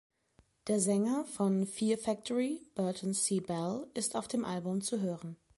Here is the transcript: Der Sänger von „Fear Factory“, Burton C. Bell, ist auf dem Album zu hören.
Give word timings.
Der 0.65 0.79
Sänger 0.79 1.25
von 1.25 1.67
„Fear 1.67 1.95
Factory“, 1.99 2.65
Burton 2.73 3.13
C. 3.13 3.39
Bell, 3.39 3.85
ist 3.93 4.15
auf 4.15 4.27
dem 4.27 4.45
Album 4.45 4.81
zu 4.81 4.99
hören. 4.99 5.37